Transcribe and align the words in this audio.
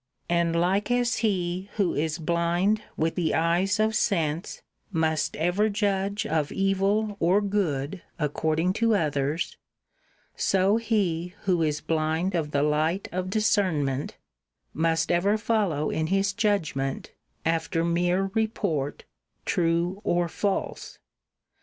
And 0.29 0.59
like 0.59 0.89
as 0.89 1.17
he 1.17 1.69
who 1.75 1.93
is 1.93 2.17
blind 2.17 2.81
with 2.97 3.13
the 3.13 3.35
eyes 3.35 3.79
of 3.79 3.93
sense 3.93 4.63
must 4.91 5.35
ever 5.35 5.69
judge 5.69 6.25
of 6.25 6.51
evil 6.51 7.17
or 7.19 7.39
good 7.39 7.97
XL 7.97 7.97
THE 7.97 7.99
FIRST 7.99 7.99
TREATISE 7.99 8.03
49 8.17 8.25
according 8.65 8.73
to 8.73 8.95
others, 8.95 9.57
so 10.35 10.77
he 10.77 11.35
who 11.43 11.61
is 11.61 11.81
blind 11.81 12.33
of 12.33 12.49
the 12.49 12.63
Sheeplike 12.63 12.69
light 12.71 13.07
of 13.11 13.29
discernment 13.29 14.17
must 14.73 15.11
ever 15.11 15.37
follow 15.37 15.91
in 15.91 16.07
his 16.07 16.31
opinion 16.31 16.37
judgment 16.57 17.11
after 17.45 17.83
mere 17.85 18.31
report, 18.33 19.03
true 19.45 20.01
or 20.03 20.27
false. 20.27 20.97